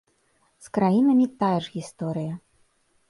З 0.67 0.71
краінамі 0.77 1.27
тая 1.43 1.53
ж 1.67 1.75
гісторыя. 1.77 2.33